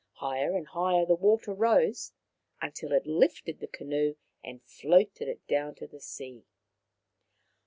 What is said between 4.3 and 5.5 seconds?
and floated it